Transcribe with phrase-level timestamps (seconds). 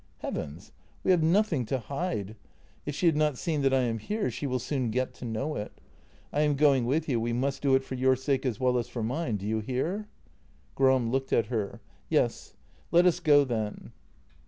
[0.21, 0.71] "Heavens!
[1.03, 2.35] we have nothing to hide.
[2.87, 5.55] If she had not seen that I am here she will soon get to know
[5.55, 5.79] it.
[6.33, 8.87] I am going with you; we must do it for your sake as well as
[8.87, 10.07] for mine— do you hear?"
[10.75, 12.55] Gram looked at her:" Yes,
[12.91, 13.91] let us go, then."